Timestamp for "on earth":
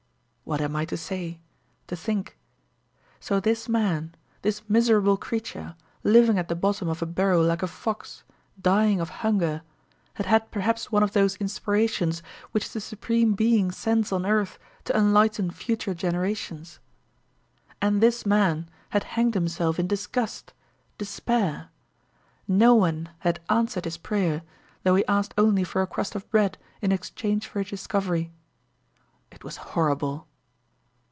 14.11-14.59